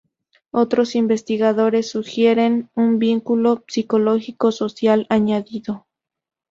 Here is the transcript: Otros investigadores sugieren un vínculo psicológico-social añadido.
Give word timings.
Otros 0.49 0.95
investigadores 0.95 1.91
sugieren 1.91 2.71
un 2.73 2.97
vínculo 2.97 3.63
psicológico-social 3.67 5.05
añadido. 5.11 5.85